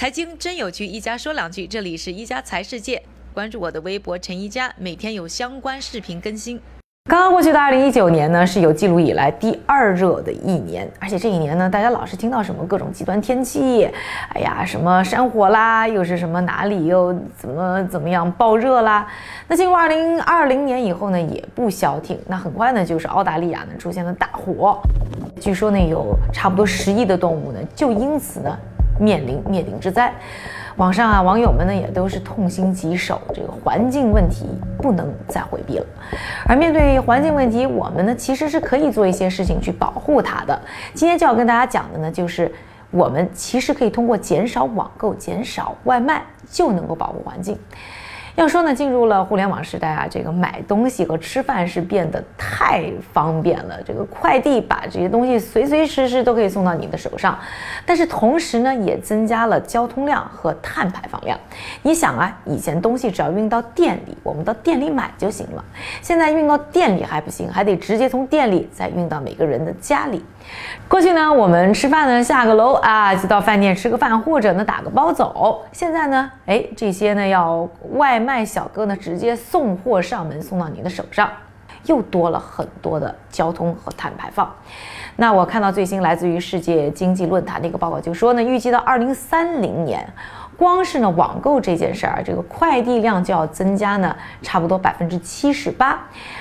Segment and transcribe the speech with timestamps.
[0.00, 1.66] 财经真有趣，一家说两句。
[1.66, 3.02] 这里是一家财世界，
[3.34, 6.58] 关注我的微博陈一家，每天有相关视频更新。
[7.10, 13.90] 刚刚过去的二零一九年呢，是有记录以来第二热的一年，而且这一年呢，大家老是听到什么各种极端天气，
[14.30, 19.06] 哎呀，什么山火啦，又是什么哪里又怎么怎么样爆热啦。
[19.48, 22.18] 那进入二零二零年以后呢，也不消停。
[22.26, 24.80] 那很快呢，就是澳大利亚呢出现了大火，
[25.38, 28.58] 据说呢有差不多十亿的动物呢就因此呢
[29.00, 30.12] 面临灭顶之灾。
[30.76, 34.46] 网上啊，网友们呢也都是痛心疾首，这个环境问题
[34.78, 35.86] 不能再回避了。
[36.46, 40.58] 而面对环境问题，我们呢其实是可以做一些事情去保护它的。
[40.94, 42.50] 今天就要跟大家讲的呢，就是
[42.90, 47.58] 我们其实可以通过减少网购、减少外卖，就能够保护环境。
[48.40, 53.78] 要说呢，进入了互联网时代啊，这个买东西和吃饭是变得太方便了。
[53.84, 57.38] 这个快递把这些东西随随时时都可以送到你的手上，
[57.84, 61.38] 但是同时呢，也增加了交通量和碳排放量。
[61.82, 65.62] 你想啊，以前东西只要运到店里，我们到店里买就行了，
[66.00, 70.24] 现在运到店里还不行，还得直接从店里再运到每个人的家里。
[70.88, 75.62] 过去呢，我们吃饭呢，下个楼啊，就到饭店吃个饭，或者呢打个包走。
[75.72, 81.28] 现在呢，哎，这些呢要外卖卖小哥呢直接送货上门，送到你的手上，
[81.86, 84.48] 又多了很多的交通和碳排放。
[85.16, 90.08] 那我看到最新来自于世界经济论坛的一个报告，就说呢，预计到二零三零年。
[90.60, 95.98] 光是呢网购这件事儿，这个快递量就要增加呢，差不多百分之七十八，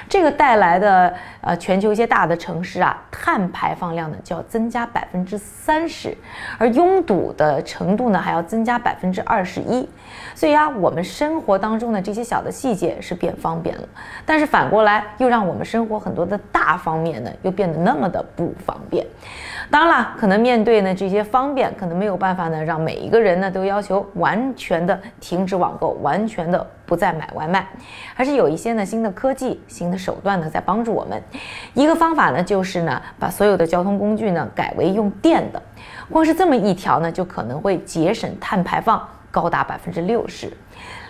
[0.09, 6.13] 这个带来的呃全球一些大的城市啊，碳排放量呢就要增加百分之三十，
[6.57, 9.87] 而拥堵的程度呢还要增加百分之二十一。
[10.35, 13.87] 所以啊，我们生活当中的这些小的细节是变方便了，
[14.25, 19.05] 但是反过来又让我们生活很多的大方面呢又变得那么的不方便。
[19.71, 27.67] 当然了，可能面对呢这些方便，可能没有办法呢让每一个人呢都要求完全的停止网购，完全的不再买外卖，
[28.13, 31.21] 还是有一些呢新的科技、新的手段呢在帮助我们。
[31.73, 35.61] 一个方法呢就是呢把所有的交通工具呢改为用电的，
[36.09, 40.52] 光是这么一条呢就可能会节省碳排放高达百分之六十。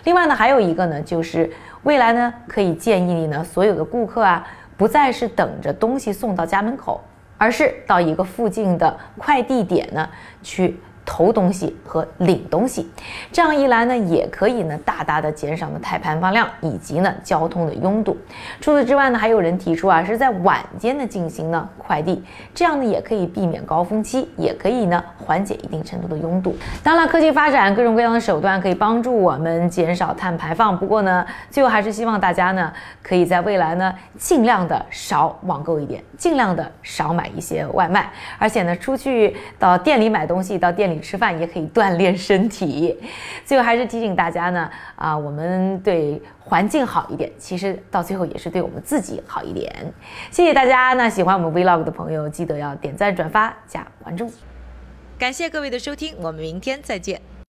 [0.04, 1.50] 另外呢还有一个呢就是
[1.82, 4.46] 未来呢可以建议呢所有的顾客啊
[4.76, 7.00] 不再是等着东西送到家门口。
[7.42, 10.06] 而是到一个附近的快递点呢
[10.42, 10.78] 去。
[11.04, 12.88] 投东西和领东西，
[13.32, 18.16] 这样一来呢，也可以呢大大的减少呢碳排放量以及呢交通的拥堵。
[18.60, 22.22] 除此之外呢，还有人提出啊，是在晚间呢进行呢快递，
[22.54, 26.54] 这样呢也可以避免高峰期，也可以呢缓解一定程度的拥堵。
[26.84, 30.78] 当然，科技发展各种各样的手段可以帮助我们减少碳排放。
[30.78, 32.72] 不过呢，最后还是希望大家呢
[33.02, 41.00] 可以在未来呢尽量的少网购一点，尽量的少买一些外卖，而且呢出去到店里买东西，到店里。
[41.00, 42.96] 吃饭也可以锻炼身体，
[43.44, 49.74] 最后还是提醒大家呢，啊，我们对环境好一点，其实到最后也是对我们自己好一点。
[50.30, 54.30] 谢谢大家，那喜欢我们 Vlog 的朋友，记得要点赞、转发、加关注。
[55.18, 57.20] 感谢各位的收听，我们明天再见。